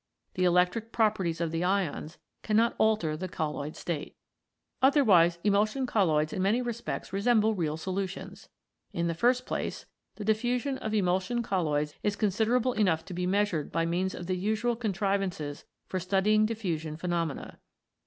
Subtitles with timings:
[0.33, 4.15] The electric properties of the ions cannot alter the colloid state.
[4.81, 8.49] Otherwise emulsion colloids in many respects resemble real solutions.
[8.93, 9.85] In the first place,
[10.15, 14.35] the diffusion of emulsion colloids is considerable enough to be measured by means of the
[14.35, 17.59] usual con trivances for studying diffusion phenomena.